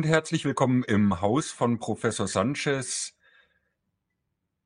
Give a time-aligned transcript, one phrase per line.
[0.00, 3.18] und herzlich willkommen im Haus von Professor Sanchez,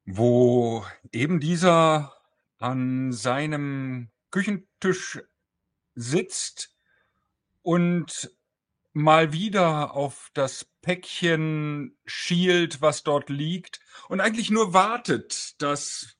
[0.04, 2.14] wo eben dieser
[2.58, 5.20] an seinem Küchentisch
[5.96, 6.72] sitzt
[7.62, 8.30] und
[8.92, 16.16] mal wieder auf das Päckchen schielt, was dort liegt und eigentlich nur wartet, dass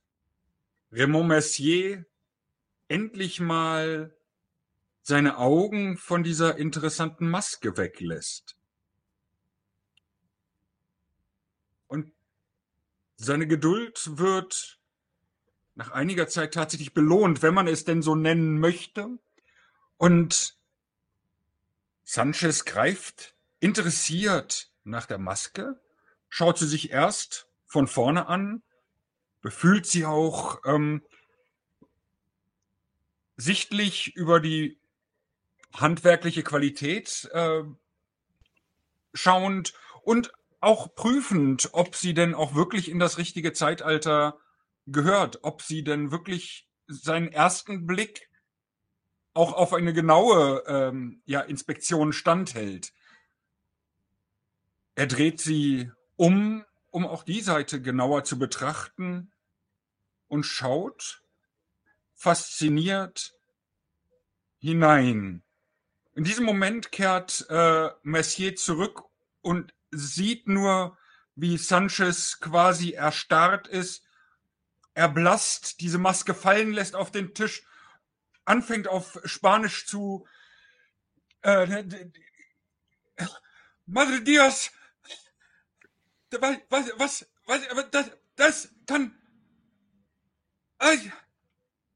[0.91, 2.05] Raymond Mercier
[2.89, 4.13] endlich mal
[5.03, 8.57] seine Augen von dieser interessanten Maske weglässt.
[11.87, 12.13] Und
[13.17, 14.79] seine Geduld wird
[15.75, 19.19] nach einiger Zeit tatsächlich belohnt, wenn man es denn so nennen möchte.
[19.97, 20.57] Und
[22.05, 25.81] Sanchez greift interessiert nach der Maske,
[26.29, 28.63] schaut sie sich erst von vorne an,
[29.41, 31.03] befühlt sie auch ähm,
[33.37, 34.79] sichtlich über die
[35.73, 37.63] handwerkliche Qualität äh,
[39.13, 40.33] schauend und
[40.65, 44.39] auch prüfend, ob sie denn auch wirklich in das richtige Zeitalter
[44.87, 48.29] gehört, ob sie denn wirklich seinen ersten Blick
[49.33, 52.93] auch auf eine genaue ähm, ja, Inspektion standhält.
[54.95, 59.33] Er dreht sie um, um auch die Seite genauer zu betrachten
[60.29, 61.23] und schaut
[62.15, 63.35] fasziniert
[64.59, 65.43] hinein.
[66.15, 69.03] In diesem Moment kehrt äh, Messier zurück
[69.43, 70.97] und sieht nur,
[71.35, 74.05] wie Sanchez quasi erstarrt ist,
[74.95, 77.65] erblasst, diese Maske fallen lässt auf den Tisch,
[78.45, 80.27] anfängt auf Spanisch zu
[81.43, 81.85] äh,
[83.87, 84.71] Madre Dios,
[86.31, 89.17] was, was, was, was das, das kann,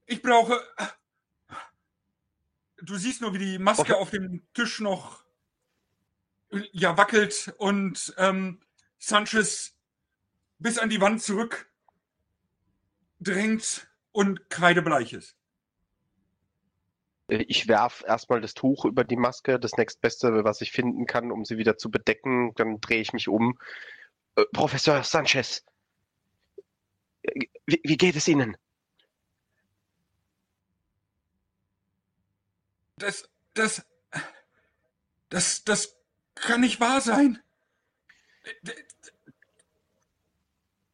[0.07, 0.61] ich brauche,
[2.83, 3.93] du siehst nur, wie die Maske okay.
[3.95, 5.25] auf dem Tisch noch
[6.73, 8.61] ja wackelt und ähm,
[8.99, 9.75] Sanchez
[10.59, 11.71] bis an die Wand zurück
[13.21, 15.37] drängt und kreidebleich ist.
[17.29, 21.31] Äh, ich werf erstmal das Tuch über die Maske, das nächstbeste, was ich finden kann,
[21.31, 22.53] um sie wieder zu bedecken.
[22.57, 23.59] Dann drehe ich mich um.
[24.37, 25.65] Äh, Professor Sanchez,
[27.23, 28.57] äh, wie, wie geht es Ihnen?
[32.97, 33.87] Das, das,
[35.29, 35.98] das, das
[36.41, 37.43] kann nicht wahr sein.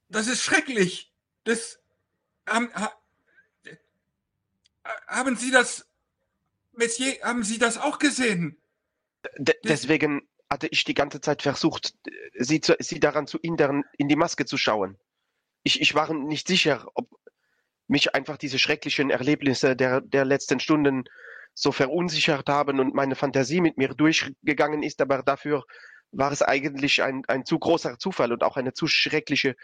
[0.08, 1.12] Das ist schrecklich.
[1.44, 1.80] Das,
[2.46, 2.70] haben,
[5.06, 5.86] haben Sie das,
[6.72, 8.56] Messier, haben Sie das auch gesehen?
[9.38, 11.94] D deswegen hatte ich die ganze Zeit versucht,
[12.34, 14.98] Sie, zu, Sie daran zu hindern, in die Maske zu schauen.
[15.62, 17.08] Ich, ich war nicht sicher, ob
[17.86, 21.04] mich einfach diese schrecklichen Erlebnisse der, der letzten Stunden
[21.54, 25.64] so verunsichert haben und meine Fantasie mit mir durchgegangen ist, aber dafür
[26.10, 29.56] war es eigentlich ein, ein zu großer Zufall und auch eine zu schreckliche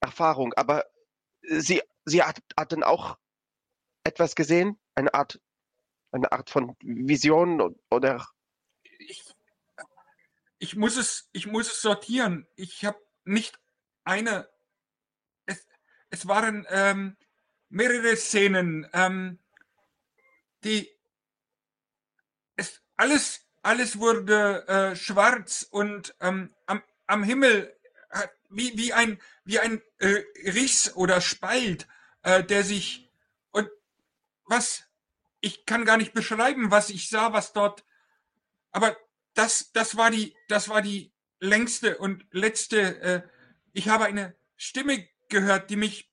[0.00, 0.52] Erfahrung.
[0.54, 0.84] Aber
[1.42, 3.16] sie, sie hat, hatten auch
[4.04, 5.40] etwas gesehen, eine Art,
[6.12, 8.26] eine Art von Vision oder?
[8.98, 9.24] Ich,
[10.58, 12.46] ich muss es, ich muss es sortieren.
[12.56, 13.58] Ich habe nicht
[14.04, 14.48] eine.
[15.46, 15.66] Es,
[16.10, 17.16] es waren ähm,
[17.68, 19.38] mehrere Szenen, ähm,
[20.64, 20.97] die
[22.98, 27.74] alles, alles wurde äh, schwarz und ähm, am, am Himmel
[28.10, 31.88] hat, wie, wie ein, wie ein äh, Riss oder Spalt,
[32.22, 33.10] äh, der sich
[33.50, 33.70] und
[34.44, 34.84] was
[35.40, 37.84] ich kann gar nicht beschreiben, was ich sah, was dort,
[38.72, 38.96] aber
[39.34, 43.00] das, das war die, das war die längste und letzte.
[43.00, 43.22] Äh,
[43.72, 46.12] ich habe eine Stimme gehört, die mich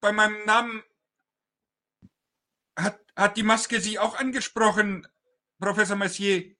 [0.00, 0.82] bei meinem Namen
[2.76, 5.06] hat, hat die Maske sie auch angesprochen.
[5.58, 6.54] Professor Messier?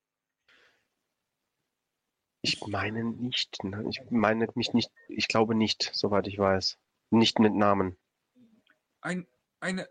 [2.42, 3.64] Ich meine nicht.
[3.64, 3.86] Ne?
[3.88, 4.90] Ich meine mich nicht.
[5.08, 6.78] Ich glaube nicht, soweit ich weiß.
[7.08, 7.96] Nicht mit Namen.
[9.00, 9.26] Ein,
[9.60, 9.88] eine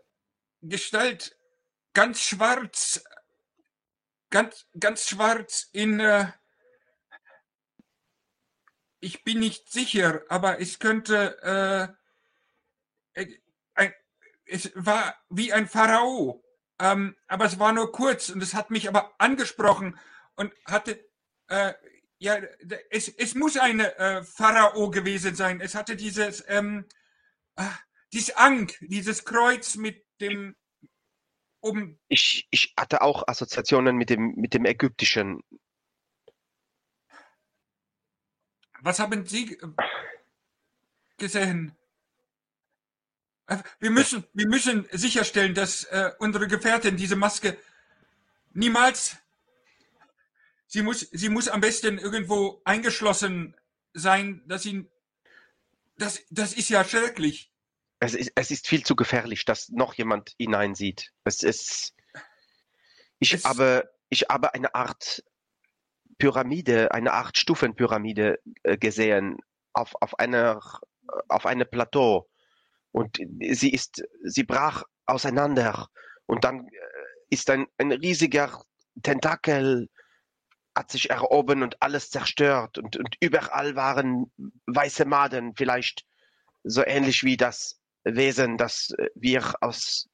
[0.60, 1.36] Gestalt,
[1.94, 3.02] ganz schwarz,
[4.30, 5.98] ganz, ganz schwarz in.
[5.98, 6.30] Äh,
[9.00, 11.96] ich bin nicht sicher, aber es könnte.
[13.14, 13.38] Äh, äh
[13.74, 13.92] ein,
[14.46, 16.43] es war wie ein Pharao.
[16.78, 19.98] Ähm, aber es war nur kurz und es hat mich aber angesprochen
[20.34, 21.08] und hatte,
[21.48, 21.72] äh,
[22.18, 22.36] ja,
[22.90, 25.60] es, es muss eine äh, Pharao gewesen sein.
[25.60, 26.86] Es hatte dieses, ähm,
[27.56, 27.64] äh,
[28.12, 30.56] dieses Ankh, dieses Kreuz mit dem
[31.60, 31.98] um.
[32.08, 35.42] Ich, ich hatte auch Assoziationen mit dem, mit dem Ägyptischen.
[38.80, 39.68] Was haben Sie äh,
[41.16, 41.76] gesehen?
[43.46, 47.56] Äh, wir müssen, wir müssen sicherstellen, dass äh, unsere Gefährtin diese Maske
[48.52, 49.16] niemals.
[50.66, 53.56] sie muss, sie muss am besten irgendwo eingeschlossen
[53.92, 54.88] sein, dass sie,
[55.98, 57.50] das, das ist ja schrecklich.
[58.00, 61.12] Es ist, es ist viel zu gefährlich, dass noch jemand hineinsieht.
[61.24, 61.94] Es ist,
[63.18, 65.22] ich Es- habe, ich habe eine Art
[66.18, 69.38] Pyramide, eine Art Stufenpyramide äh, gesehen
[69.72, 70.60] auf, auf einer,
[71.28, 72.28] auf einem Plateau.
[72.94, 73.18] Und
[73.50, 75.88] sie ist, sie brach auseinander.
[76.26, 76.70] Und dann äh,
[77.28, 78.62] ist ein, ein riesiger
[79.02, 79.88] Tentakel
[80.76, 82.78] hat sich erhoben und alles zerstört.
[82.78, 84.32] Und, und überall waren
[84.66, 86.04] weiße Maden, vielleicht
[86.62, 90.08] so ähnlich wie das Wesen, das äh, wir aus,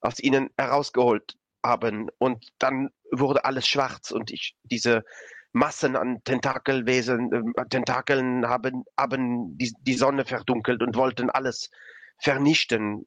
[0.00, 2.08] aus ihnen herausgeholt haben.
[2.16, 5.04] Und dann wurde alles schwarz und ich, diese
[5.52, 11.68] Massen an Tentakelwesen, äh, Tentakeln haben, haben die, die Sonne verdunkelt und wollten alles
[12.18, 13.06] vernichten.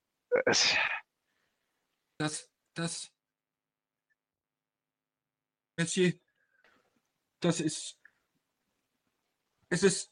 [2.18, 3.12] Das, das,
[5.78, 6.12] Monsieur,
[7.40, 7.98] das ist,
[9.70, 10.12] es ist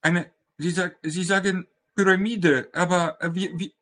[0.00, 3.74] eine, Sie, sag, Sie sagen Pyramide, aber äh, wie, wie,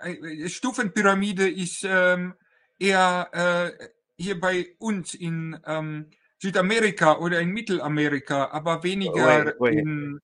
[0.00, 2.34] äh, Stufenpyramide ist ähm,
[2.78, 9.78] eher äh, hier bei uns in ähm, Südamerika oder in Mittelamerika, aber weniger Wait, wait.
[9.78, 10.20] in,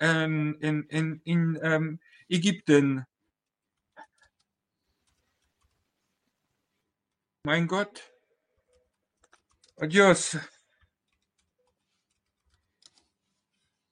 [0.00, 3.04] ähm, in, in, in ähm, Ägypten.
[7.44, 8.12] Mein Gott.
[9.76, 10.36] Adios.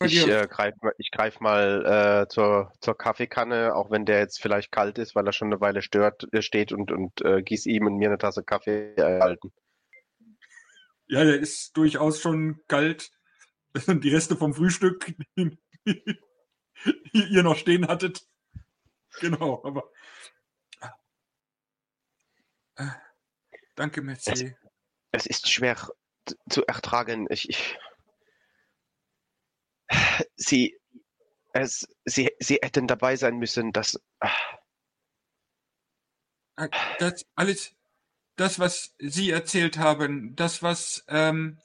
[0.03, 0.76] ich äh, greife
[1.12, 5.32] greif mal äh, zur, zur Kaffeekanne, auch wenn der jetzt vielleicht kalt ist, weil er
[5.32, 8.43] schon eine Weile stört, äh, steht und, und äh, gieß ihm und mir eine Tasse
[8.43, 9.53] Kaffee erhalten.
[11.08, 13.11] Ja, der ist durchaus schon kalt.
[13.87, 15.56] Die Reste vom Frühstück, die
[17.12, 18.27] ihr noch stehen hattet.
[19.21, 19.91] Genau, aber.
[22.77, 22.88] Äh,
[23.75, 24.55] Danke, Merci.
[25.12, 25.77] Es ist schwer
[26.50, 27.27] zu ertragen.
[27.31, 27.79] Ich, ich,
[30.37, 30.79] sie,
[31.53, 34.31] es, sie, sie hätten dabei sein müssen, dass, ah,
[36.56, 36.69] Äh,
[36.99, 37.75] Das alles,
[38.37, 41.59] das, was Sie erzählt haben, das, was ähm,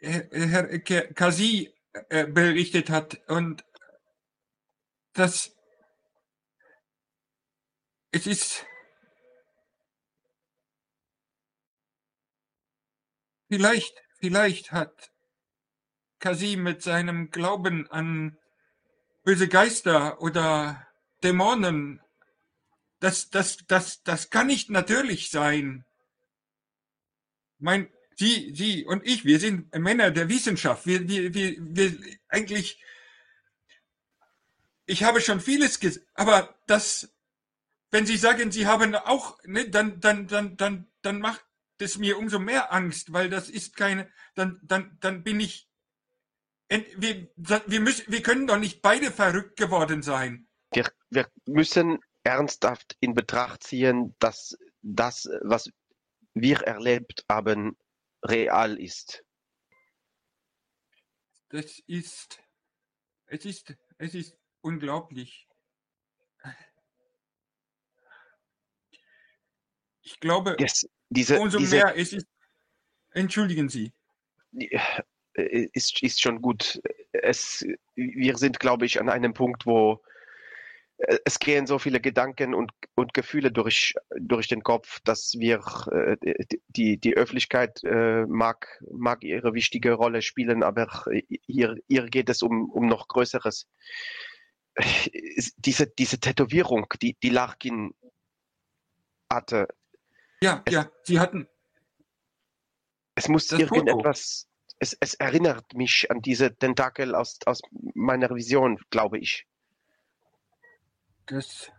[0.00, 1.72] Herr, Kasi
[2.08, 3.64] äh, berichtet hat und
[5.12, 5.54] das,
[8.12, 8.66] es ist
[13.48, 15.12] vielleicht, vielleicht hat
[16.18, 18.38] Kasi mit seinem Glauben an
[19.24, 20.86] böse Geister oder
[21.22, 22.02] Dämonen
[23.02, 25.84] das, das, das, das kann nicht natürlich sein.
[27.58, 30.86] Mein, Sie, Sie und ich, wir sind Männer der Wissenschaft.
[30.86, 31.96] Wir, wir, wir, wir
[32.28, 32.82] eigentlich,
[34.86, 37.12] ich habe schon vieles gesagt, aber das,
[37.90, 41.44] wenn Sie sagen, Sie haben auch, ne, dann, dann, dann, dann, dann macht
[41.78, 45.68] es mir umso mehr Angst, weil das ist keine, dann, dann, dann bin ich,
[46.96, 47.28] wir,
[47.66, 50.46] wir müssen, wir können doch nicht beide verrückt geworden sein.
[50.72, 55.70] wir, wir müssen ernsthaft in Betracht ziehen, dass das, was
[56.34, 57.76] wir erlebt haben,
[58.22, 59.24] real ist.
[61.48, 62.42] Das ist,
[63.26, 65.48] es ist, es ist unglaublich.
[70.00, 72.26] Ich glaube, Yes, diese, umso diese mehr es ist,
[73.10, 73.92] entschuldigen Sie.
[75.34, 76.80] äh, ist, ist schon gut.
[77.12, 80.02] Es, wir sind, glaube ich, an einem Punkt, wo
[81.24, 86.16] es gehen so viele Gedanken und, und Gefühle durch, durch den Kopf, dass wir äh,
[86.68, 90.88] die, die Öffentlichkeit äh, mag, mag ihre wichtige Rolle spielen, aber
[91.46, 93.66] hier, hier geht es um, um noch Größeres.
[95.56, 97.94] Diese, diese Tätowierung, die, die Larkin
[99.30, 99.68] hatte,
[100.42, 101.48] Ja, Es- ja, Sie hatten,
[103.14, 107.60] es muss irgendetwas, es, es erinnert mich an diese Tentakel aus, aus
[107.94, 109.46] meiner Vision, glaube ich.
[111.32, 111.72] Das,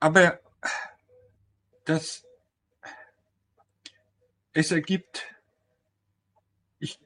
[0.00, 0.38] aber
[1.86, 2.24] das,
[4.52, 5.34] es ergibt,
[6.78, 7.00] ich,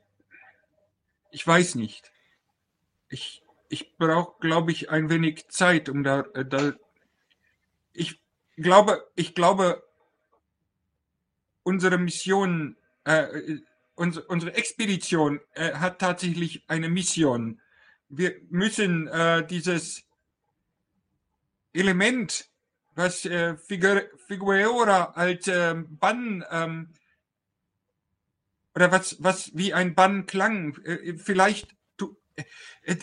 [1.30, 2.10] ich weiß nicht.
[3.08, 6.74] Ich, ich brauche, glaube ich, ein wenig Zeit, um da, äh, da,
[7.92, 8.20] ich
[8.56, 9.88] glaube, ich glaube,
[11.62, 13.58] unsere Mission, äh,
[13.94, 17.60] unsere, Expedition äh, hat tatsächlich eine Mission.
[18.08, 20.07] Wir müssen äh, dieses
[21.72, 22.48] Element,
[22.94, 26.94] was äh, Figueroa als ähm, Bann ähm,
[28.74, 32.44] oder was was wie ein Bann klang, äh, vielleicht du, äh,
[32.92, 32.96] äh,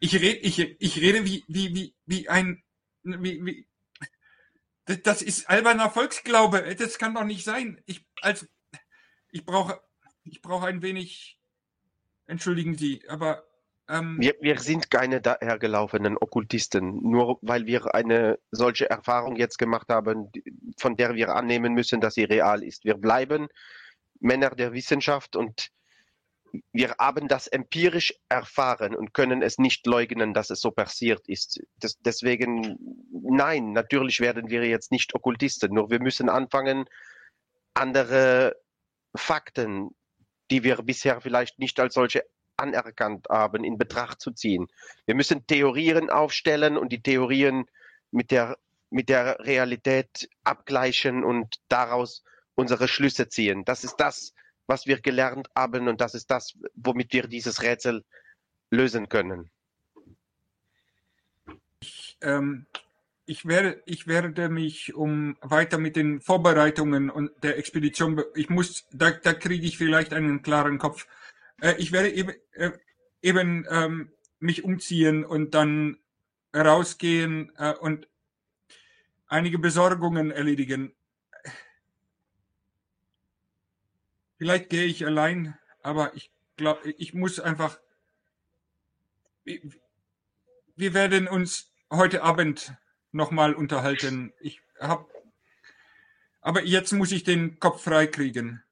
[0.00, 2.62] ich rede ich, ich rede wie wie wie wie ein
[3.02, 3.66] wie, wie
[4.86, 6.74] das- ist alberner Volksglaube.
[6.76, 7.80] Das kann doch nicht sein.
[7.86, 8.48] Ich als
[9.30, 9.80] ich brauche,
[10.24, 11.40] ich brauche ein wenig,
[12.26, 13.44] entschuldigen Sie, aber
[13.88, 19.88] ähm, wir, wir sind keine dahergelaufenen Okkultisten, nur weil wir eine solche Erfahrung jetzt gemacht
[19.88, 20.30] haben,
[20.78, 22.84] von der wir annehmen müssen, dass sie real ist.
[22.84, 23.48] Wir bleiben
[24.20, 25.70] Männer der Wissenschaft und
[26.72, 31.60] wir haben das empirisch erfahren und können es nicht leugnen, dass es so passiert ist.
[31.78, 32.76] Das, deswegen,
[33.10, 36.84] nein, natürlich werden wir jetzt nicht Okkultisten, nur wir müssen anfangen,
[37.74, 38.54] andere
[39.14, 39.90] Fakten,
[40.50, 42.24] die wir bisher vielleicht nicht als solche
[42.56, 44.68] anerkannt haben, in Betracht zu ziehen.
[45.06, 47.66] Wir müssen Theorien aufstellen und die Theorien
[48.10, 48.58] mit der,
[48.90, 52.22] mit der Realität abgleichen und daraus
[52.54, 53.64] unsere Schlüsse ziehen.
[53.64, 54.34] Das ist das,
[54.66, 58.04] was wir gelernt haben und das ist das, womit wir dieses Rätsel
[58.70, 59.50] lösen können.
[61.80, 62.66] Ich, ähm,
[63.26, 68.86] ich, werde, ich werde mich um weiter mit den Vorbereitungen und der Expedition, ich muss,
[68.92, 71.06] da, da kriege ich vielleicht einen klaren Kopf.
[71.62, 72.72] Äh, ich werde eben, äh,
[73.22, 75.98] eben ähm, mich umziehen und dann
[76.54, 78.08] rausgehen äh, und
[79.28, 80.94] einige Besorgungen erledigen.
[84.36, 87.78] Vielleicht gehe ich allein, aber ich glaube, ich muss einfach.
[89.44, 92.74] Wir werden uns heute Abend
[93.12, 94.32] nochmal unterhalten.
[94.40, 95.06] Ich habe.
[96.40, 98.64] Aber jetzt muss ich den Kopf frei kriegen.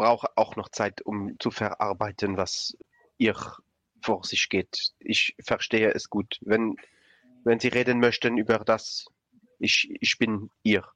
[0.00, 2.74] Brauche auch noch Zeit, um zu verarbeiten, was
[3.18, 3.36] ihr
[4.00, 4.94] vor sich geht.
[4.98, 6.38] Ich verstehe es gut.
[6.40, 6.76] Wenn,
[7.44, 9.04] wenn Sie reden möchten über das,
[9.58, 10.86] ich, ich bin ihr.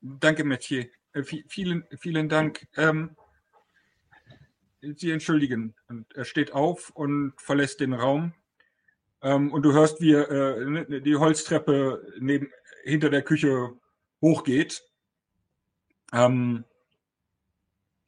[0.00, 0.84] Danke, Mathieu.
[1.14, 2.68] Äh, vielen, vielen Dank.
[2.76, 3.16] Ähm,
[4.80, 5.74] Sie entschuldigen.
[5.88, 8.34] Und er steht auf und verlässt den Raum.
[9.20, 12.52] Ähm, und du hörst, wie äh, ne, die Holztreppe neben,
[12.84, 13.76] hinter der Küche
[14.22, 14.84] hochgeht.
[16.12, 16.64] Ähm,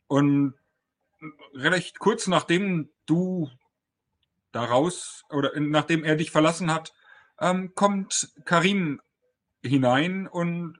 [0.08, 0.54] und
[1.54, 3.50] recht kurz nachdem du
[4.52, 6.94] daraus oder nachdem er dich verlassen hat,
[7.40, 9.00] ähm, kommt Karim
[9.62, 10.78] hinein und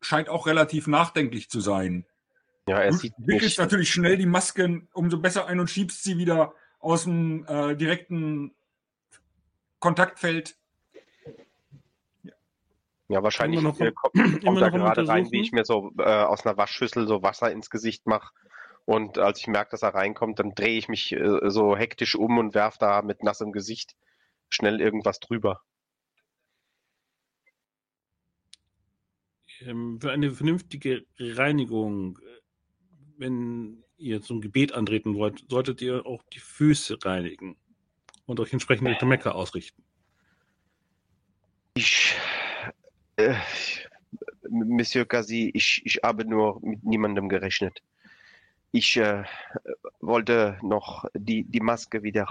[0.00, 2.06] scheint auch relativ nachdenklich zu sein.
[2.66, 6.18] Ja, er sieht du wickelst natürlich schnell die Masken umso besser ein und schiebst sie
[6.18, 8.54] wieder aus dem äh, direkten
[9.78, 10.57] Kontaktfeld.
[13.08, 16.44] Ja, wahrscheinlich noch, äh, kommt, kommt da gerade rein, wie ich mir so äh, aus
[16.44, 18.32] einer Waschschüssel so Wasser ins Gesicht mache.
[18.84, 22.38] Und als ich merke, dass er reinkommt, dann drehe ich mich äh, so hektisch um
[22.38, 23.94] und werfe da mit nassem Gesicht
[24.48, 25.62] schnell irgendwas drüber.
[29.60, 32.40] ähm, für eine vernünftige Reinigung, äh,
[33.16, 37.56] wenn ihr zum Gebet antreten wollt, solltet ihr auch die Füße reinigen
[38.26, 39.82] und euch entsprechend Richtung Mekka ausrichten.
[41.74, 42.14] Ich,
[43.18, 43.34] äh,
[44.48, 47.82] Monsieur Kazi, ich, ich habe nur mit niemandem gerechnet.
[48.70, 49.24] Ich äh,
[50.00, 52.26] wollte noch die, die Maske wieder,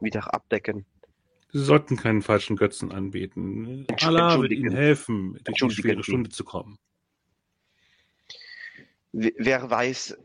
[0.00, 0.84] wieder abdecken.
[1.52, 3.86] Sie sollten keinen falschen Götzen anbeten.
[4.02, 6.78] Allah wird Ihnen helfen, durch die schwere Stunde zu kommen.
[9.12, 10.18] Wer weiß,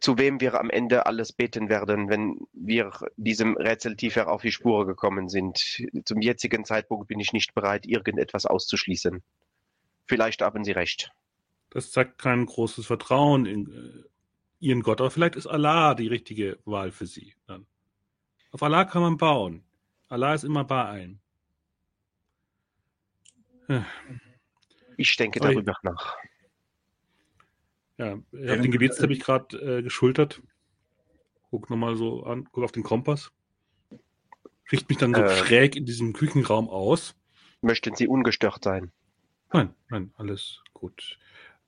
[0.00, 4.52] zu wem wir am Ende alles beten werden, wenn wir diesem Rätsel tiefer auf die
[4.52, 5.82] Spur gekommen sind.
[6.04, 9.22] Zum jetzigen Zeitpunkt bin ich nicht bereit, irgendetwas auszuschließen.
[10.06, 11.12] Vielleicht haben Sie recht.
[11.70, 14.08] Das zeigt kein großes Vertrauen in äh,
[14.60, 17.34] Ihren Gott, aber vielleicht ist Allah die richtige Wahl für Sie.
[17.46, 17.66] Dann.
[18.52, 19.64] Auf Allah kann man bauen.
[20.08, 21.20] Allah ist immer bei einem.
[24.96, 26.16] Ich denke darüber nach.
[27.98, 30.42] Ja, ich habe den Gebetsteppich gerade äh, geschultert.
[31.50, 33.30] Guck nochmal so an, guck auf den Kompass.
[34.72, 37.14] Richte mich dann so äh, schräg in diesem Küchenraum aus.
[37.60, 38.90] Möchten Sie ungestört sein?
[39.52, 41.18] Nein, nein, alles gut.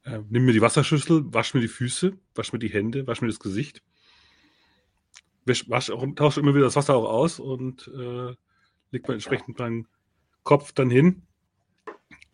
[0.02, 3.28] Äh, nimm mir die Wasserschüssel, wasch mir die Füße, wasch mir die Hände, wasch mir
[3.28, 3.82] das Gesicht
[5.46, 8.34] wasch auch, tausche immer wieder das Wasser auch aus und äh,
[8.90, 9.86] leg mal entsprechend meinen
[10.42, 11.22] Kopf dann hin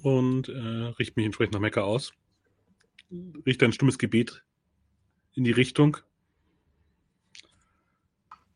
[0.02, 2.12] und äh, richte mich entsprechend nach Mekka aus.
[3.46, 4.42] Richte ein stummes Gebet
[5.34, 5.98] in die Richtung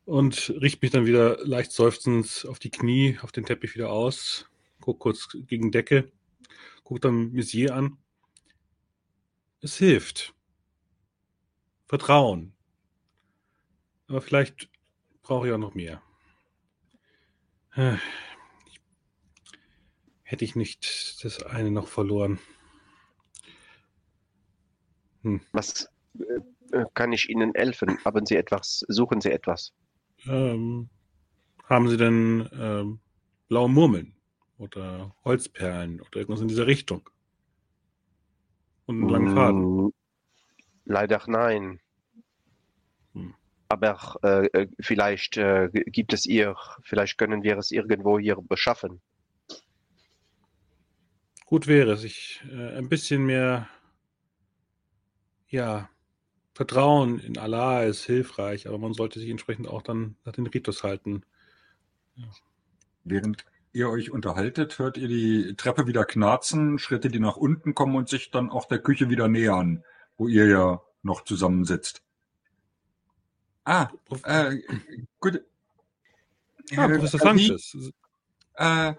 [0.07, 4.49] und richte mich dann wieder leicht seufzend auf die Knie, auf den Teppich wieder aus,
[4.81, 6.11] guck kurz gegen Decke,
[6.85, 7.99] guck dann Messier an.
[9.61, 10.33] Es hilft.
[11.87, 12.55] Vertrauen.
[14.07, 14.71] Aber vielleicht
[15.23, 16.01] brauche ich auch noch mehr.
[17.75, 17.97] Äh,
[20.23, 22.39] hätte ich nicht das eine noch verloren.
[25.27, 25.41] Hm.
[25.51, 25.89] Was
[26.71, 27.99] äh, kann ich Ihnen helfen?
[28.05, 28.85] Haben Sie etwas?
[28.87, 29.73] Suchen Sie etwas?
[30.29, 30.89] Ähm,
[31.65, 33.01] haben Sie denn ähm,
[33.49, 34.15] blaue Murmeln
[34.57, 37.11] oder Holzperlen oder irgendwas in dieser Richtung?
[38.87, 39.87] Und einen langen Faden.
[39.87, 39.91] Mm,
[40.85, 41.81] Leider nein.
[43.15, 43.35] Hm.
[43.69, 46.55] Aber äh, äh, vielleicht äh, gibt es ihr,
[46.85, 49.01] vielleicht können wir es irgendwo hier beschaffen.
[51.47, 53.69] Gut wäre es, ich äh, ein bisschen mehr,
[55.49, 55.89] ja,
[56.55, 60.83] Vertrauen in Allah ist hilfreich, aber man sollte sich entsprechend auch dann nach den Ritus
[60.83, 61.23] halten.
[63.05, 67.95] Während ihr euch unterhaltet, hört ihr die Treppe wieder knarzen, Schritte, die nach unten kommen
[67.95, 69.85] und sich dann auch der Küche wieder nähern,
[70.17, 72.03] wo ihr ja noch zusammensitzt.
[73.65, 73.91] Ah,
[74.25, 74.57] äh,
[75.21, 75.43] gut.
[76.71, 77.93] Ah, Herr Professor Sanchez.
[78.55, 78.95] Äh,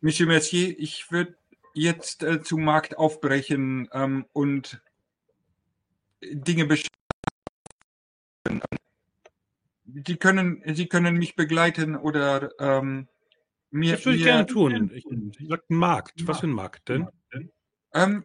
[0.00, 1.36] Monsieur Mercier, ich würde
[1.74, 4.80] jetzt äh, zum Markt aufbrechen ähm, und
[6.22, 6.90] Dinge besprechen.
[10.06, 13.08] Sie können, Sie können mich begleiten oder ähm,
[13.70, 13.96] mir.
[13.96, 14.90] Das würde ich gerne tun.
[14.94, 16.26] Ich, ich sag einen Markt.
[16.26, 17.08] Was für ein Markt denn?
[17.94, 18.24] Ähm,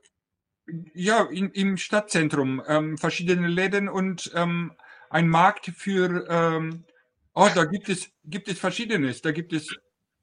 [0.94, 4.74] ja, in, im Stadtzentrum ähm, verschiedene Läden und ähm,
[5.10, 6.28] ein Markt für.
[6.30, 6.86] Ähm,
[7.34, 9.22] oh, da gibt es gibt es verschiedenes.
[9.22, 9.76] Da gibt es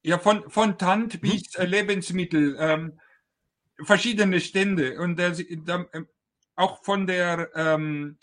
[0.03, 3.01] ja von von Tant bis äh, Lebensmittel ähm,
[3.83, 6.09] verschiedene Stände und da, da, ähm,
[6.57, 8.17] auch von der ähm,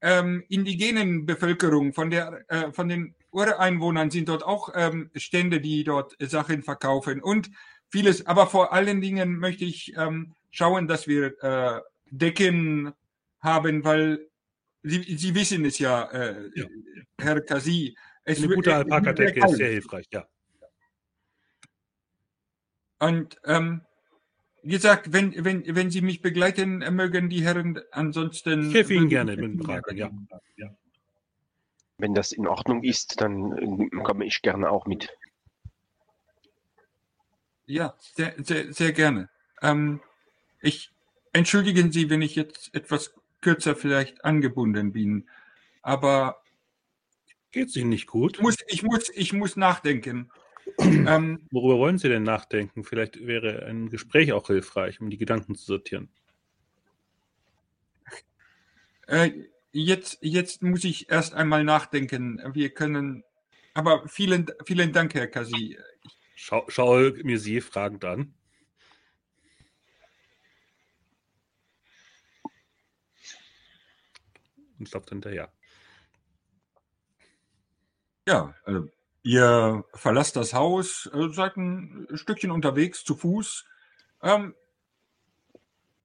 [0.00, 5.84] ähm, indigenen Bevölkerung, von der äh, von den Ureinwohnern sind dort auch ähm, Stände, die
[5.84, 7.50] dort Sachen verkaufen und
[7.90, 8.26] vieles.
[8.26, 12.92] Aber vor allen Dingen möchte ich ähm, schauen, dass wir äh, Decken
[13.40, 14.28] haben, weil
[14.82, 16.66] Sie, Sie wissen es ja, äh, Ja.
[17.20, 17.96] Herr Kasi.
[18.24, 20.26] Es Eine gute Alpaka-Decke ist sehr hilfreich, ja.
[23.00, 23.82] Und ähm,
[24.62, 28.68] gesagt, wenn, wenn, wenn Sie mich begleiten mögen, die Herren, ansonsten.
[28.68, 30.10] Ich helfe Ihnen gerne mit Fragen, ja.
[32.00, 33.52] Wenn das in Ordnung ist, dann
[33.90, 35.08] äh, komme ich gerne auch mit.
[37.66, 39.28] Ja, sehr, sehr, sehr gerne.
[39.62, 40.00] Ähm,
[40.60, 40.90] ich
[41.32, 45.28] entschuldigen Sie, wenn ich jetzt etwas kürzer vielleicht angebunden bin,
[45.82, 46.40] aber
[47.50, 48.40] Geht's Ihnen nicht gut?
[48.40, 50.30] muss, ich muss, ich muss nachdenken.
[50.78, 52.84] ähm, Worüber wollen Sie denn nachdenken?
[52.84, 56.10] Vielleicht wäre ein Gespräch auch hilfreich, um die Gedanken zu sortieren.
[59.06, 59.30] äh,
[59.72, 62.40] jetzt, jetzt muss ich erst einmal nachdenken.
[62.54, 63.24] Wir können,
[63.74, 65.78] aber vielen, vielen Dank, Herr Kasi.
[66.34, 68.34] Schau, schau mir Sie fragend an.
[74.78, 75.52] Und stopft hinterher.
[78.28, 78.82] Ja, äh,
[79.28, 83.66] ihr verlasst das Haus, äh, seid ein Stückchen unterwegs zu Fuß.
[84.22, 84.54] Ähm,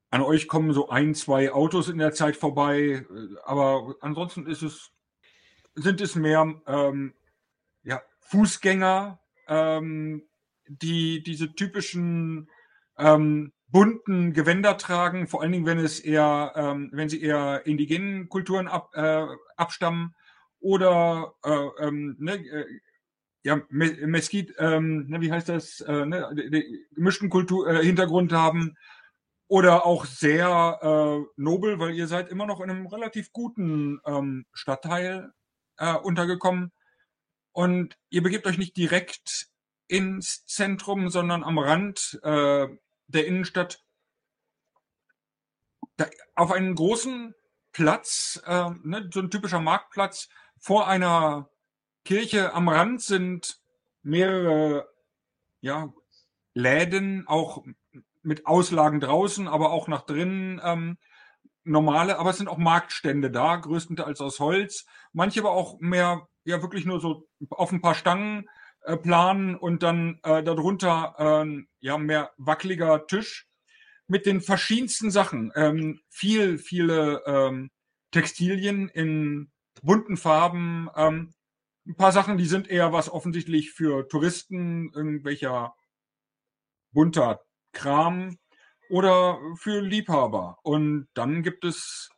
[0.09, 4.61] an euch kommen so ein, zwei Autos in der Zeit vorbei, äh, aber ansonsten ist
[4.61, 4.91] es,
[5.73, 7.13] sind es mehr ähm,
[7.83, 10.23] ja, Fußgänger, ähm,
[10.67, 12.49] die diese typischen
[12.97, 18.27] ähm, bunten Gewänder tragen, vor allen Dingen, wenn es eher, ähm, wenn sie eher indigenen
[18.27, 20.13] Kulturen ab, äh, abstammen
[20.59, 22.65] oder äh, ähm, ne, äh,
[23.43, 26.33] ja, Me- Mesquite, ähm, ne, wie heißt das, äh, ne,
[26.95, 28.77] gemischten Kultur, äh, Hintergrund haben
[29.47, 34.45] oder auch sehr äh, nobel, weil ihr seid immer noch in einem relativ guten ähm,
[34.53, 35.33] Stadtteil
[35.77, 36.71] äh, untergekommen.
[37.51, 39.49] Und ihr begebt euch nicht direkt
[39.87, 42.67] ins Zentrum, sondern am Rand äh,
[43.07, 43.83] der Innenstadt.
[45.97, 47.35] Da, auf einen großen
[47.73, 51.49] Platz, äh, ne, so ein typischer Marktplatz vor einer
[52.03, 53.59] Kirche am Rand sind
[54.01, 54.87] mehrere
[55.61, 55.93] ja,
[56.53, 57.63] Läden, auch
[58.21, 60.97] mit Auslagen draußen, aber auch nach drinnen ähm,
[61.63, 66.61] normale, aber es sind auch Marktstände da, größtenteils aus Holz, manche aber auch mehr, ja
[66.61, 68.49] wirklich nur so auf ein paar Stangen
[68.81, 73.47] äh, planen und dann äh, darunter äh, ja mehr wackeliger Tisch
[74.07, 75.51] mit den verschiedensten Sachen.
[75.55, 77.71] Ähm, viel, viele ähm,
[78.11, 81.33] Textilien in bunten Farben, ähm,
[81.85, 85.75] ein paar Sachen, die sind eher was offensichtlich für Touristen, irgendwelcher
[86.91, 87.41] bunter
[87.73, 88.37] Kram
[88.89, 90.59] oder für Liebhaber.
[90.63, 92.09] Und dann gibt es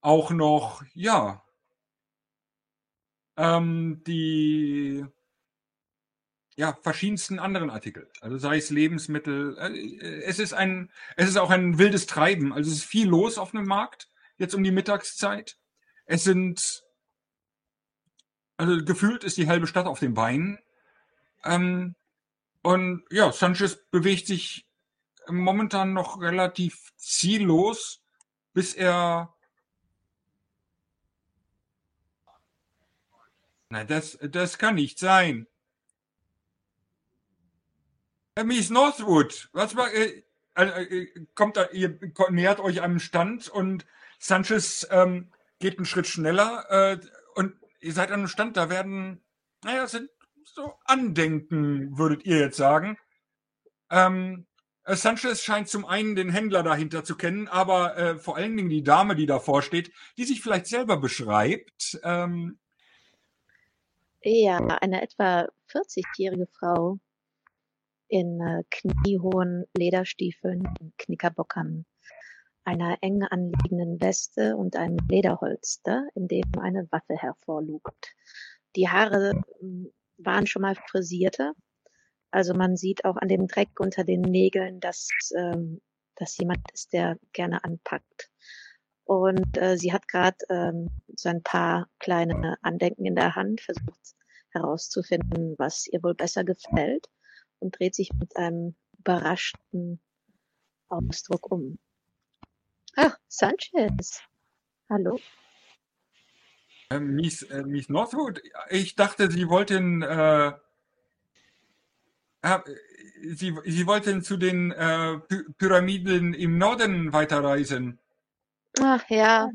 [0.00, 1.44] auch noch, ja,
[3.36, 5.04] ähm, die
[6.56, 8.10] ja, verschiedensten anderen Artikel.
[8.20, 9.56] Also sei es Lebensmittel.
[9.58, 12.52] äh, Es ist ein, es ist auch ein wildes Treiben.
[12.52, 14.08] Also es ist viel los auf dem Markt,
[14.38, 15.56] jetzt um die Mittagszeit.
[16.04, 16.82] Es sind,
[18.58, 20.58] also gefühlt ist die halbe Stadt auf den Beinen.
[21.44, 21.94] Ähm,
[22.62, 24.66] und ja, Sanchez bewegt sich
[25.28, 28.02] momentan noch relativ ziellos,
[28.52, 29.32] bis er.
[33.70, 35.46] Na, das, das kann nicht sein.
[38.34, 39.92] Äh, Miss Northwood, was war.
[39.92, 41.96] Äh, äh, kommt da, ihr
[42.30, 43.86] nähert euch einem Stand und
[44.18, 46.98] Sanchez ähm, geht einen Schritt schneller äh,
[47.80, 49.24] ihr seid an einem Stand, da werden,
[49.64, 50.10] naja, sind
[50.44, 52.96] so Andenken, würdet ihr jetzt sagen.
[53.90, 54.46] Ähm,
[54.84, 58.70] äh, Sanchez scheint zum einen den Händler dahinter zu kennen, aber äh, vor allen Dingen
[58.70, 62.00] die Dame, die davor steht, die sich vielleicht selber beschreibt.
[62.02, 62.58] Ähm,
[64.22, 66.98] ja, eine etwa 40-jährige Frau
[68.08, 71.84] in äh, kniehohen Lederstiefeln, Knickerbockern,
[72.68, 78.14] einer eng anliegenden Weste und einem Lederholster, in dem eine Waffe hervorlugt.
[78.76, 81.54] Die Haare hm, waren schon mal frisierte,
[82.30, 85.80] also man sieht auch an dem Dreck unter den Nägeln, dass, ähm,
[86.16, 88.30] dass jemand ist, der gerne anpackt.
[89.04, 94.14] Und äh, sie hat gerade ähm, so ein paar kleine Andenken in der Hand, versucht
[94.50, 97.06] herauszufinden, was ihr wohl besser gefällt
[97.60, 100.02] und dreht sich mit einem überraschten
[100.90, 101.78] Ausdruck um.
[103.00, 104.20] Ach, Sanchez.
[104.90, 105.20] Hallo.
[106.90, 110.48] Ähm, Miss, äh, Miss Northwood, ich dachte, Sie wollten äh,
[112.42, 112.58] äh,
[113.22, 115.18] Sie, Sie wollten zu den äh,
[115.58, 118.00] Pyramiden im Norden weiterreisen.
[118.80, 119.48] Ach ja,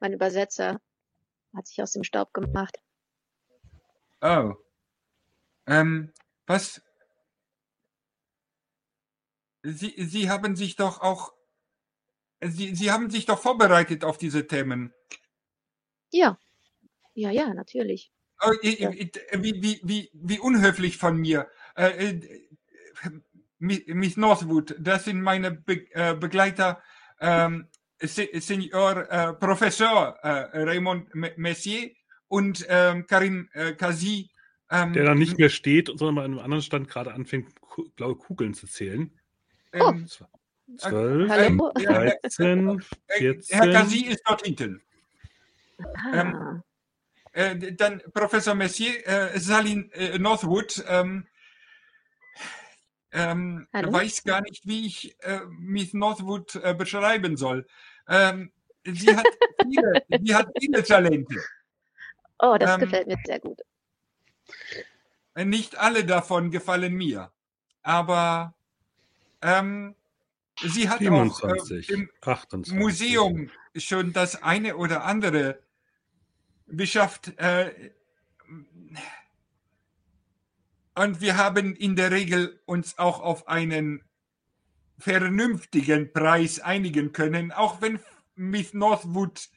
[0.00, 0.78] mein Übersetzer
[1.54, 2.78] hat sich aus dem Staub gemacht.
[4.20, 4.52] Oh.
[5.66, 6.12] Ähm,
[6.46, 6.82] was?
[9.62, 11.35] Sie, Sie haben sich doch auch.
[12.42, 14.92] Sie, Sie haben sich doch vorbereitet auf diese Themen.
[16.10, 16.38] Ja.
[17.14, 18.12] Ja, ja, natürlich.
[18.42, 18.92] Oh, ja.
[18.92, 21.48] Wie, wie, wie, wie unhöflich von mir.
[21.74, 22.40] Äh, äh,
[23.58, 26.82] Miss Northwood, das sind meine Be äh, Begleiter,
[27.20, 27.68] ähm,
[27.98, 31.90] Senior äh, Professor äh, Raymond Messier
[32.28, 34.30] und ähm, Karim äh, Kazi.
[34.70, 37.54] Ähm, Der da nicht mehr steht, sondern mal in einem anderen Stand gerade anfängt,
[37.96, 39.18] blaue Kugeln zu zählen.
[39.72, 40.35] Ähm, oh.
[40.78, 41.72] 12, Hallo?
[41.74, 43.58] 13, 14.
[43.58, 44.82] Herr Kazi ist dort hinten.
[46.12, 46.60] Ah.
[47.32, 51.26] Äh, dann Professor Messier, äh, Salin äh, Northwood, ähm,
[53.12, 57.66] ähm, weiß gar nicht, wie ich äh, Miss Northwood äh, beschreiben soll.
[58.08, 58.52] Ähm,
[58.84, 59.26] sie, hat
[59.62, 61.36] viele, sie hat viele Talente.
[62.38, 63.60] Oh, das ähm, gefällt mir sehr gut.
[65.36, 67.30] Nicht alle davon gefallen mir,
[67.82, 68.54] aber
[69.42, 69.94] ähm,
[70.62, 72.74] sie hat 27, auch äh, im 28.
[72.74, 75.60] Museum schon das eine oder andere
[76.66, 77.32] beschafft.
[77.38, 77.92] Äh,
[80.94, 84.02] und wir haben in der Regel uns auch auf einen
[84.98, 88.00] vernünftigen Preis einigen können, auch wenn
[88.34, 89.48] Miss Northwood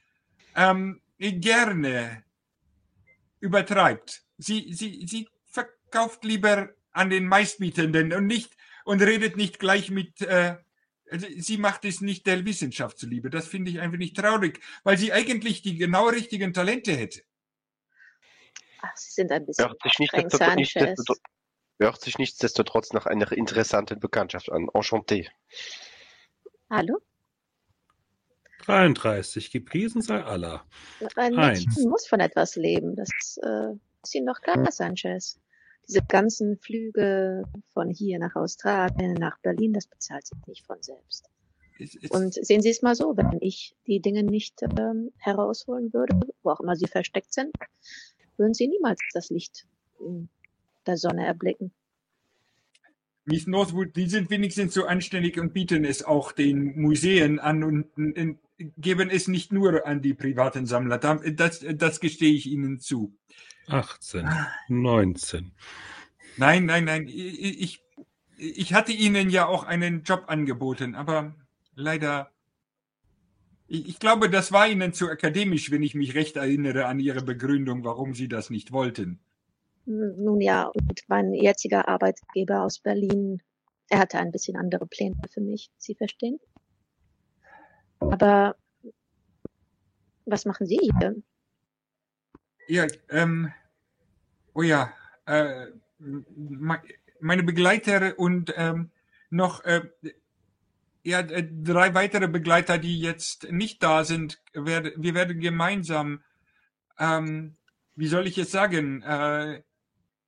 [0.56, 2.24] ähm, gerne
[3.40, 4.24] übertreibt.
[4.38, 10.22] Sie, sie, sie verkauft lieber an den Meistbietenden und nicht und redet nicht gleich mit.
[10.22, 10.58] Äh,
[11.12, 13.30] also sie macht es nicht der Wissenschaft zuliebe.
[13.30, 17.22] Das finde ich einfach nicht traurig, weil sie eigentlich die genau richtigen Talente hätte.
[18.82, 21.22] Ach, Sie sind ein bisschen hört sich, nichtsdestotrotz,
[21.80, 24.70] hört sich nichtsdestotrotz nach einer interessanten Bekanntschaft an.
[24.70, 25.28] Enchanté.
[26.70, 27.00] Hallo?
[28.66, 29.52] 33.
[29.52, 30.66] Gepriesen sei Allah.
[31.16, 32.96] Ein Mädchen muss von etwas leben.
[32.96, 33.10] Das
[33.42, 35.40] äh, ist Ihnen doch klar, Sanchez.
[35.88, 41.30] Diese ganzen Flüge von hier nach Australien, nach Berlin, das bezahlt sich nicht von selbst.
[42.10, 46.52] Und sehen Sie es mal so, wenn ich die Dinge nicht ähm, herausholen würde, wo
[46.52, 47.56] auch immer sie versteckt sind,
[48.38, 49.66] würden Sie niemals das Licht
[50.86, 51.72] der Sonne erblicken.
[53.26, 57.96] Miss Northwood, die sind wenigstens so anständig und bieten es auch den Museen an und,
[57.96, 58.40] und
[58.78, 60.98] geben es nicht nur an die privaten Sammler.
[60.98, 63.16] Das, das gestehe ich Ihnen zu.
[63.68, 64.28] 18,
[64.68, 65.52] 19.
[66.38, 67.08] Nein, nein, nein.
[67.08, 67.84] Ich,
[68.38, 71.36] ich hatte Ihnen ja auch einen Job angeboten, aber
[71.76, 72.32] leider.
[73.68, 77.84] Ich glaube, das war Ihnen zu akademisch, wenn ich mich recht erinnere an Ihre Begründung,
[77.84, 79.20] warum Sie das nicht wollten.
[79.86, 83.42] Nun ja, und mein jetziger Arbeitgeber aus Berlin,
[83.90, 86.40] er hatte ein bisschen andere Pläne für mich, Sie verstehen?
[88.00, 88.56] Aber
[90.26, 91.16] was machen Sie hier?
[92.68, 93.52] Ja, ähm,
[94.54, 94.94] oh ja,
[95.26, 95.68] äh,
[97.20, 98.92] meine Begleiter und ähm,
[99.30, 99.90] noch äh,
[101.04, 106.24] ja, drei weitere Begleiter, die jetzt nicht da sind, werde, wir werden gemeinsam,
[107.00, 107.56] ähm,
[107.96, 109.64] wie soll ich es sagen, äh,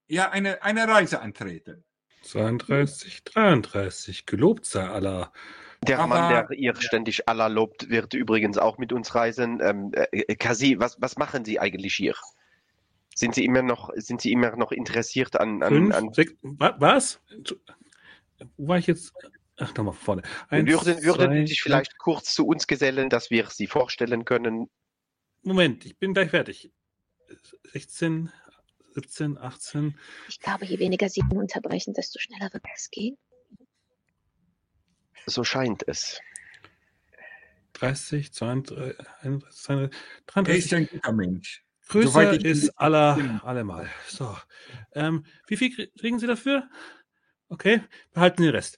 [0.07, 1.83] ja, eine, eine Reise antreten.
[2.23, 5.31] 32, 33, gelobt sei Allah.
[5.87, 9.59] Der Aber, Mann, der ihr ständig Allah lobt, wird übrigens auch mit uns reisen.
[9.63, 12.13] Ähm, äh, Kasi, was, was machen Sie eigentlich hier?
[13.15, 15.63] Sind Sie immer noch, sind Sie immer noch interessiert an.
[15.63, 17.19] an, Fünf, an sechs, was?
[18.57, 19.13] Wo war ich jetzt?
[19.57, 20.21] Ach, nochmal vorne.
[20.49, 24.69] Eins, würden, würden Sie sich vielleicht kurz zu uns gesellen, dass wir Sie vorstellen können?
[25.43, 26.71] Moment, ich bin gleich fertig.
[27.73, 28.31] 16,
[28.93, 29.97] 17, 18.
[30.29, 33.17] Ich glaube, je weniger Sie unterbrechen, desto schneller wird es gehen.
[35.25, 36.19] So scheint es.
[37.73, 38.95] 30, 32,
[40.27, 40.47] 33.
[40.47, 41.63] Er ist ein guter Mensch.
[41.87, 43.89] Größer ist aller, allemal.
[44.07, 44.37] So.
[44.93, 46.69] Ähm, wie viel kriegen Sie dafür?
[47.49, 47.81] Okay,
[48.13, 48.77] behalten den Rest.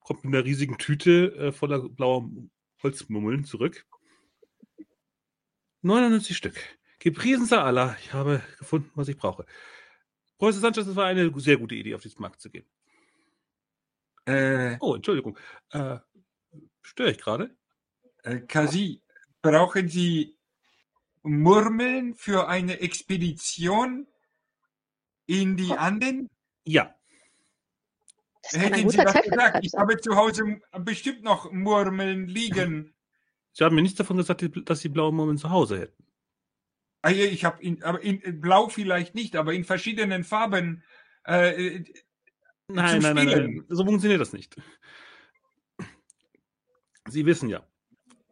[0.00, 2.28] Kommt mit einer riesigen Tüte äh, voller blauer
[2.82, 3.86] Holzmummeln zurück.
[5.82, 6.56] 99 Stück.
[6.98, 7.96] Gepriesen sei Allah.
[8.00, 9.46] Ich habe gefunden, was ich brauche.
[10.38, 12.66] Professor Sanchez, es war eine sehr gute Idee, auf diesen Markt zu gehen.
[14.24, 15.38] Äh, oh, Entschuldigung.
[15.70, 15.98] Äh,
[16.82, 17.56] störe ich gerade?
[18.22, 19.02] Äh, Kasi,
[19.40, 20.38] brauchen Sie
[21.22, 24.06] Murmeln für eine Expedition
[25.26, 26.30] in die Anden?
[26.64, 26.94] Ja.
[28.44, 29.64] Hätten Sie das gesagt?
[29.64, 32.94] Ich habe zu Hause bestimmt noch Murmeln liegen.
[33.52, 36.06] Sie haben mir nichts davon gesagt, dass Sie blaue Murmeln zu Hause hätten.
[37.02, 40.84] Ah, ich habe in, aber in blau vielleicht nicht, aber in verschiedenen Farben.
[41.24, 41.84] Äh,
[42.74, 44.56] nein, nein, nein, nein, so funktioniert das nicht.
[47.08, 47.66] Sie wissen ja,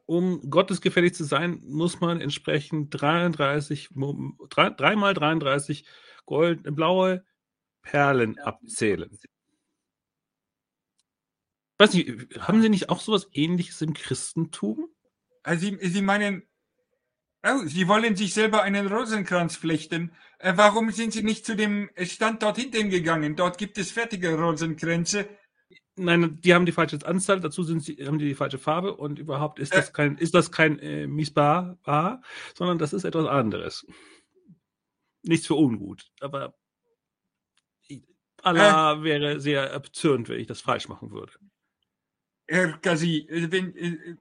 [0.06, 5.84] um gottesgefällig zu sein, muss man entsprechend 33, 3, 3 mal 33
[6.26, 7.24] gold, blaue
[7.82, 9.18] Perlen abzählen.
[11.78, 14.88] Weiß nicht, haben Sie nicht auch sowas ähnliches im Christentum?
[15.42, 16.42] Also Sie, Sie meinen,
[17.44, 20.12] oh, Sie wollen sich selber einen Rosenkranz flechten.
[20.38, 23.36] Äh, warum sind Sie nicht zu dem Stand dort hinten gegangen?
[23.36, 25.28] Dort gibt es fertige Rosenkränze.
[25.96, 29.18] Nein, die haben die falsche Anzahl, dazu sind sie, haben die die falsche Farbe und
[29.18, 31.78] überhaupt ist das kein, ist das kein äh, Misbar,
[32.54, 33.86] sondern das ist etwas anderes.
[35.22, 36.54] Nichts für ungut, aber
[38.42, 41.32] Allah äh, wäre sehr erzürnt, wenn ich das falsch machen würde.
[42.48, 44.16] Herr Kasi, wenn, äh,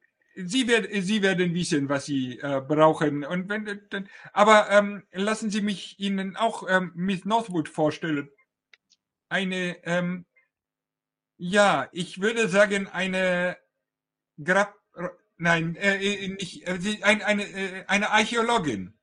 [0.46, 3.24] Sie, werden, Sie werden wissen, was Sie äh, brauchen.
[3.26, 8.30] Und wenn, dann, aber ähm, lassen Sie mich Ihnen auch ähm, Miss Northwood vorstellen.
[9.30, 10.26] Eine ähm,
[11.40, 13.58] ja, ich würde sagen, eine
[14.44, 14.76] Grab,
[15.38, 18.94] nein, äh, äh nicht, äh, ein, eine, äh, eine Archäologin.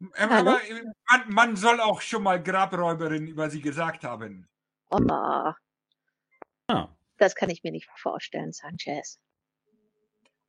[0.00, 0.60] Ähm, aber
[1.08, 4.48] man, man, soll auch schon mal Grabräuberin über sie gesagt haben.
[4.90, 4.98] Oh.
[5.08, 5.56] Ah.
[7.18, 9.20] Das kann ich mir nicht vorstellen, Sanchez.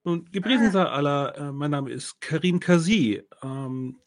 [0.07, 0.71] Und gepriesen ah.
[0.71, 3.23] sei Allah, äh, mein Name ist Karim Kazi.
[3.43, 3.99] Ähm,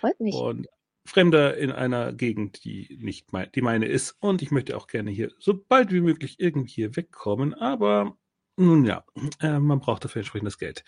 [0.00, 0.34] Freut mich.
[0.34, 0.66] Und
[1.04, 4.16] Fremder in einer Gegend, die nicht mein, die meine ist.
[4.18, 7.54] Und ich möchte auch gerne hier so bald wie möglich irgendwie hier wegkommen.
[7.54, 8.16] Aber
[8.56, 9.04] nun ja,
[9.40, 10.82] äh, man braucht dafür entsprechendes Geld.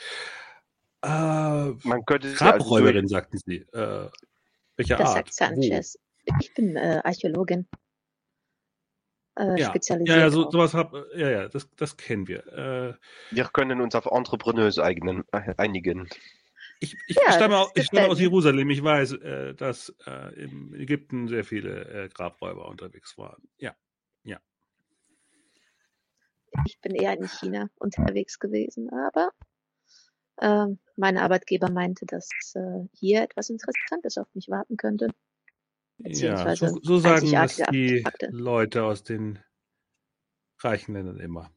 [1.03, 3.59] Äh, man könnte Grabräuberin, also sagten sie.
[3.73, 4.09] Äh,
[4.75, 5.33] welche das Art?
[5.33, 6.01] sagt Sanchez.
[6.27, 6.35] Wo?
[6.41, 7.69] Ich bin äh, Archäologin.
[9.37, 9.68] Äh, ja.
[9.68, 10.16] spezialisiert.
[10.16, 12.47] Ja, ja, so, sowas hab, ja, ja, das, das kennen wir.
[12.49, 12.95] Äh,
[13.35, 16.09] wir können uns auf Entrepreneurs eignen, äh, einigen.
[16.81, 18.68] Ich, ich, ja, stamme, aus, ich stamme aus Jerusalem.
[18.71, 23.42] Ich weiß, äh, dass äh, in Ägypten sehr viele äh, Grabräuber unterwegs waren.
[23.59, 23.75] Ja,
[24.25, 24.38] ja.
[26.66, 29.31] Ich bin eher in China unterwegs gewesen, aber
[30.38, 35.09] äh, mein Arbeitgeber meinte, dass äh, hier etwas Interessantes auf mich warten könnte.
[36.05, 39.38] Ja, so, so sagen das die Leute aus den
[40.59, 41.53] reichen Ländern immer.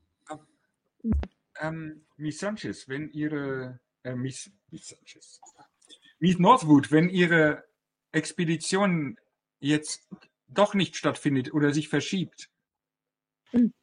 [1.60, 5.39] Ähm, Miss Sanchez, wenn Ihre äh, Miss, Miss Sanchez.
[6.19, 7.63] Miss Northwood, wenn Ihre
[8.12, 9.17] Expedition
[9.60, 10.08] jetzt
[10.47, 12.49] doch nicht stattfindet oder sich verschiebt.
[13.51, 13.73] Hm.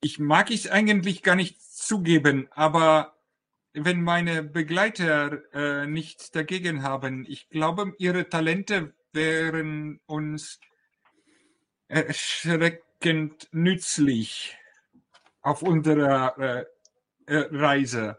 [0.00, 3.15] Ich mag es eigentlich gar nicht zugeben, aber
[3.76, 10.58] wenn meine Begleiter äh, nichts dagegen haben, ich glaube, ihre Talente wären uns
[11.88, 14.56] erschreckend nützlich
[15.42, 16.64] auf unserer äh,
[17.26, 18.18] äh, Reise.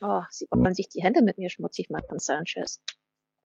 [0.00, 2.80] Oh, Sie wollen sich die Hände mit mir schmutzig machen, Sanchez.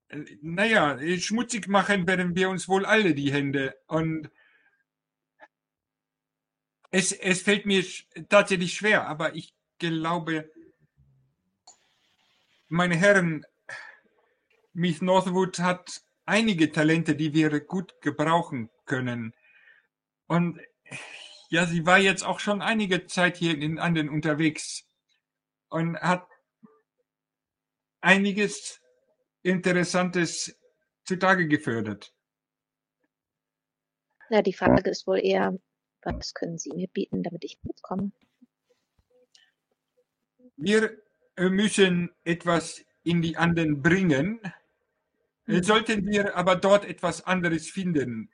[0.09, 3.75] Äh, naja, schmutzig machen werden wir uns wohl alle die Hände.
[3.87, 4.31] Und
[6.89, 7.83] es, es fällt mir
[8.29, 10.51] tatsächlich schwer, aber ich glaube,
[12.73, 13.45] meine Herren,
[14.73, 19.35] Miss Northwood hat einige Talente, die wir gut gebrauchen können.
[20.25, 20.59] Und
[21.49, 24.87] ja, sie war jetzt auch schon einige Zeit hier in Anden unterwegs
[25.69, 26.27] und hat
[28.01, 28.81] einiges
[29.43, 30.59] Interessantes
[31.05, 32.11] zutage gefördert.
[34.31, 35.59] Ja, die Frage ist wohl eher,
[36.01, 38.11] was können Sie mir bieten, damit ich mitkomme?
[40.55, 41.02] Wir
[41.37, 44.39] müssen etwas in die Anden bringen.
[45.45, 45.63] Hm.
[45.63, 48.31] Sollten wir aber dort etwas anderes finden,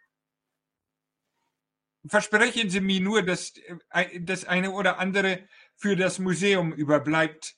[2.07, 3.53] versprechen Sie mir nur, dass
[3.89, 7.55] äh, das eine oder andere für das Museum überbleibt.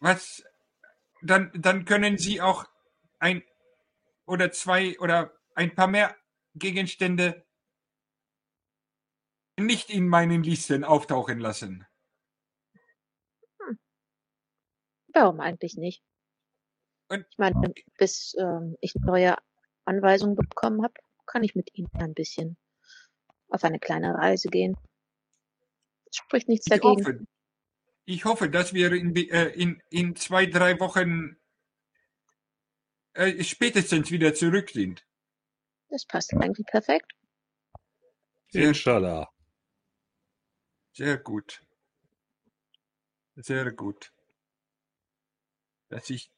[0.00, 0.42] Was,
[1.22, 2.66] dann, dann können Sie auch
[3.18, 3.42] ein
[4.26, 6.16] oder zwei oder ein paar mehr
[6.54, 7.46] Gegenstände
[9.56, 11.86] nicht in meinen Listen auftauchen lassen.
[15.14, 16.02] Warum eigentlich nicht?
[17.08, 19.36] Und- ich meine, bis ähm, ich neue
[19.84, 20.94] Anweisungen bekommen habe,
[21.26, 22.56] kann ich mit Ihnen ein bisschen
[23.48, 24.76] auf eine kleine Reise gehen.
[26.10, 27.00] Es spricht nichts Ich dagegen.
[27.04, 27.26] hoffe,
[28.04, 31.36] ich hoffe, dass wir in, äh, in, in zwei, drei Wochen
[33.14, 35.06] äh, spätestens wieder zurück sind.
[35.90, 37.12] Das passt eigentlich perfekt.
[38.48, 39.30] Sehr, Inshallah.
[40.92, 41.60] sehr gut.
[43.36, 44.12] Sehr gut.
[45.94, 46.28] Dass ich,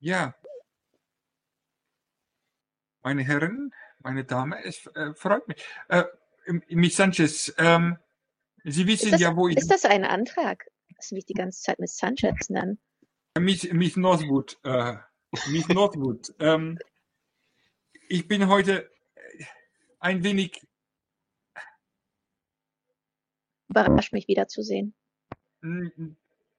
[0.00, 0.34] ja,
[3.02, 5.64] meine Herren, meine Dame, es äh, freut mich.
[5.86, 6.02] Äh,
[6.70, 7.96] Miss Sanchez, ähm,
[8.64, 11.34] Sie wissen Ist das, ja, wo ich, ist das ein Antrag, dass Sie mich die
[11.34, 12.80] ganze Zeit Miss Sanchez nennen?
[13.38, 14.96] Miss, Miss Northwood, äh,
[15.46, 16.76] Miss Northwood, ähm,
[18.08, 19.44] ich bin heute äh,
[20.00, 20.66] ein wenig
[23.68, 24.92] Überrascht mich wiederzusehen.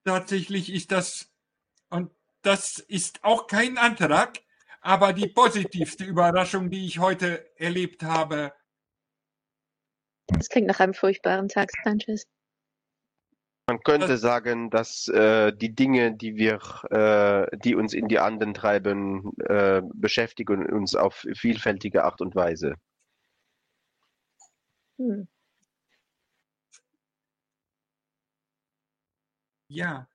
[0.05, 1.31] Tatsächlich ist das,
[1.89, 4.39] und das ist auch kein Antrag,
[4.81, 8.53] aber die positivste Überraschung, die ich heute erlebt habe.
[10.27, 12.25] Das klingt nach einem furchtbaren Tag, Sanchez.
[13.67, 16.59] Man könnte sagen, dass äh, die Dinge, die wir,
[16.89, 22.73] äh, die uns in die Anden treiben, äh, beschäftigen uns auf vielfältige Art und Weise.
[24.97, 25.27] Hm.
[29.69, 30.07] Ja,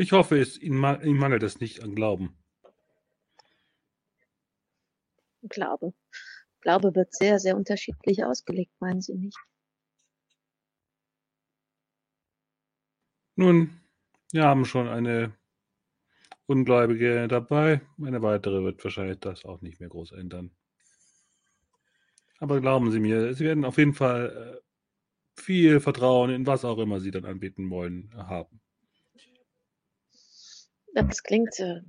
[0.00, 2.38] Ich hoffe, es, Ihnen mangelt es nicht an Glauben.
[5.48, 5.92] Glaube.
[6.60, 9.36] Glaube wird sehr, sehr unterschiedlich ausgelegt, meinen Sie nicht?
[13.34, 13.80] Nun,
[14.30, 15.36] wir haben schon eine
[16.46, 17.80] Ungläubige dabei.
[18.00, 20.52] Eine weitere wird wahrscheinlich das auch nicht mehr groß ändern.
[22.38, 24.67] Aber glauben Sie mir, Sie werden auf jeden Fall äh,
[25.38, 28.60] viel Vertrauen in was auch immer Sie dann anbieten wollen haben.
[30.94, 31.80] Das klingt äh,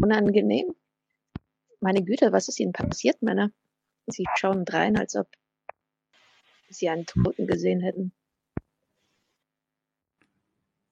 [0.00, 0.74] unangenehm.
[1.80, 3.50] Meine Güte, was ist Ihnen passiert, Männer?
[4.06, 5.28] Sie schauen drein, als ob
[6.68, 8.12] Sie einen Toten gesehen hätten.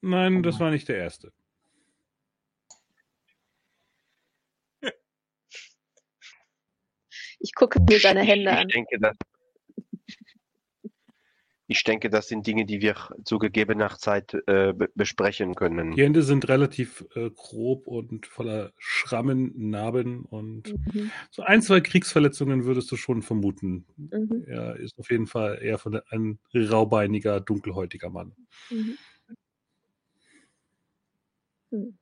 [0.01, 1.33] Nein, das war nicht der erste.
[7.39, 8.69] Ich gucke mir seine ich, Hände ich an.
[8.69, 9.17] Denke, dass,
[11.73, 15.97] ich denke, das sind Dinge, die wir zu gegebener Zeit äh, be besprechen können.
[15.97, 21.11] Die Hände sind relativ äh, grob und voller Schrammen, Narben und Mhm.
[21.31, 23.85] so ein, zwei Kriegsverletzungen würdest du schon vermuten.
[23.97, 24.45] Mhm.
[24.47, 28.33] Er ist auf jeden Fall eher von der, ein raubeiniger, dunkelhäutiger Mann.
[28.71, 28.99] Mhm.
[31.71, 31.99] Hm.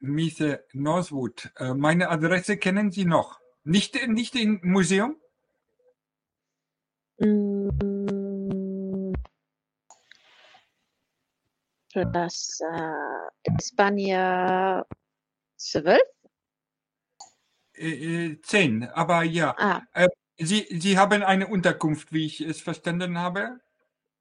[0.00, 3.40] Miss äh, Northwood, äh, meine Adresse kennen Sie noch.
[3.64, 5.16] Nicht, nicht im Museum?
[7.20, 7.91] Mm.
[11.94, 14.86] Das äh, Espania
[15.56, 16.00] 12?
[17.74, 19.54] Äh, äh, zehn, aber ja.
[19.58, 19.82] Ah,
[20.38, 23.60] Sie, Sie haben eine Unterkunft, wie ich es verstanden habe?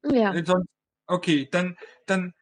[0.04, 0.34] ja.
[0.34, 0.68] Äh, sonst,
[1.08, 2.34] okay, dann, dann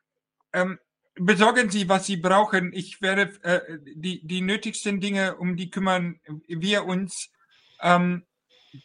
[0.53, 0.79] ähm,
[1.15, 2.73] besorgen Sie, was Sie brauchen.
[2.73, 7.29] Ich werde äh, die, die nötigsten Dinge, um die kümmern wir uns.
[7.81, 8.25] Ähm,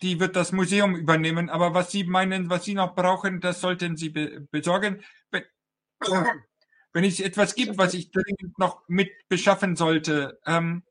[0.03, 1.51] die wird das Museum übernehmen.
[1.51, 5.03] Aber was Sie meinen, was Sie noch brauchen, das sollten Sie be besorgen.
[6.93, 10.85] Wenn, es etwas gibt, was ich dringend noch mit beschaffen sollte, ähm,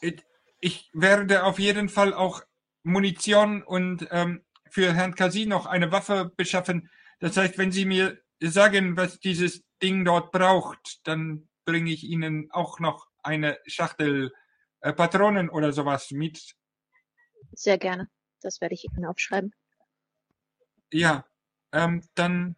[0.00, 0.24] ich-
[0.60, 2.42] ich werde auf jeden Fall auch
[2.82, 6.90] Munition und ähm, für Herrn Kasi noch eine Waffe beschaffen.
[7.20, 12.50] Das heißt, wenn Sie mir sagen, was dieses Ding dort braucht, dann bringe ich Ihnen
[12.50, 14.32] auch noch eine Schachtel
[14.80, 16.54] äh, Patronen oder sowas mit.
[17.52, 18.10] Sehr gerne.
[18.40, 19.54] Das werde ich Ihnen aufschreiben.
[20.92, 21.24] Ja,
[21.72, 22.56] ähm, dann,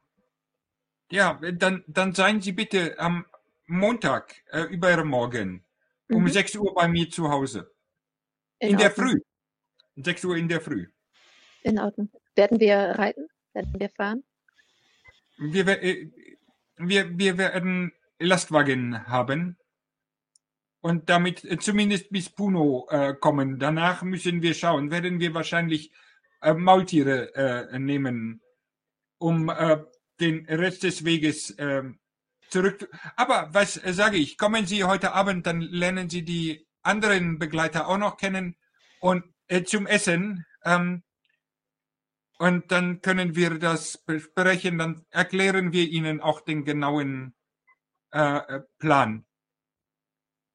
[1.10, 3.24] ja, dann, dann seien Sie bitte am
[3.66, 5.64] Montag, äh, übermorgen,
[6.10, 6.28] um Mhm.
[6.28, 7.72] 6 Uhr bei mir zu Hause.
[8.58, 9.08] In, der Ordnung.
[9.08, 9.20] Früh.
[9.96, 10.86] 6 Uhr in der Früh.
[11.62, 12.10] In Ordnung.
[12.34, 13.26] Werden wir reiten?
[13.52, 14.24] Werden wir fahren?
[15.38, 16.10] Wir, äh,
[16.76, 19.58] wir, wir werden Lastwagen haben
[20.80, 23.58] und damit äh, zumindest bis Puno äh, kommen.
[23.58, 25.92] Danach müssen wir schauen, werden wir wahrscheinlich
[26.40, 28.40] äh, Maultiere äh, nehmen,
[29.18, 29.78] um äh,
[30.20, 31.82] den Rest des Weges äh,
[32.50, 32.88] zurück.
[33.16, 34.38] Aber was äh, sage ich?
[34.38, 38.56] Kommen Sie heute Abend, dann lernen Sie die anderen Begleiter auch noch kennen.
[39.00, 40.44] und äh, zum Essen.
[40.64, 41.02] Ähm,
[42.38, 44.78] und dann können wir das besprechen.
[44.78, 47.34] Dann erklären wir Ihnen auch den genauen
[48.12, 49.24] äh, äh Plan.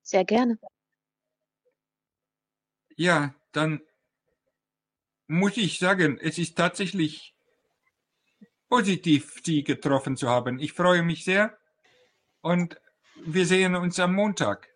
[0.04, 0.60] Sehr gerne.
[2.96, 3.82] Ja, dann
[5.28, 7.31] muss ich sagen, es ist tatsächlich
[8.72, 10.58] positiv, Sie getroffen zu haben.
[10.60, 11.58] Ich freue mich sehr
[12.40, 12.80] und
[13.18, 14.70] wir sehen uns am Montag.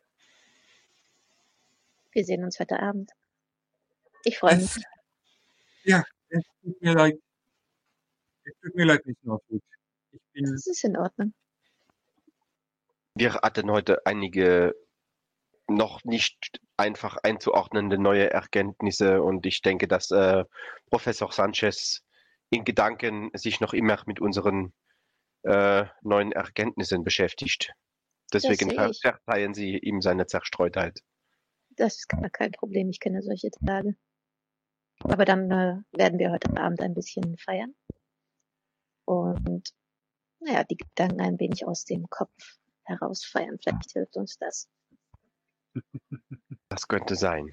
[2.11, 3.11] Wir sehen uns heute Abend.
[4.25, 4.75] Ich freue mich.
[5.85, 7.15] Ja, es tut mir leid.
[8.43, 9.63] Es tut mir leid, nicht noch gut.
[10.11, 11.33] Ich bin das ist in Ordnung.
[13.15, 14.75] Wir hatten heute einige
[15.67, 20.43] noch nicht einfach einzuordnende neue Erkenntnisse und ich denke, dass äh,
[20.89, 22.04] Professor Sanchez
[22.49, 24.73] in Gedanken sich noch immer mit unseren
[25.43, 27.73] äh, neuen Erkenntnissen beschäftigt.
[28.33, 31.01] Deswegen verzeihen Sie ihm seine Zerstreutheit.
[31.71, 33.95] Das ist gar kein Problem, ich kenne solche Tage.
[34.99, 37.75] Aber dann äh, werden wir heute Abend ein bisschen feiern.
[39.05, 39.69] Und
[40.39, 43.57] naja, die Gedanken ein wenig aus dem Kopf herausfeiern.
[43.61, 44.69] Vielleicht hilft uns das.
[46.69, 47.49] Das könnte sein.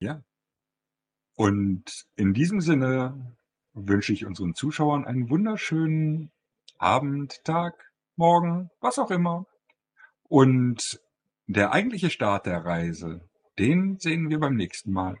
[0.00, 0.22] Ja.
[1.38, 1.84] Und
[2.16, 3.36] in diesem Sinne
[3.72, 6.32] wünsche ich unseren Zuschauern einen wunderschönen
[6.78, 7.74] Abend, Tag,
[8.16, 9.46] Morgen, was auch immer.
[10.24, 11.00] Und
[11.46, 13.20] der eigentliche Start der Reise,
[13.56, 15.16] den sehen wir beim nächsten Mal.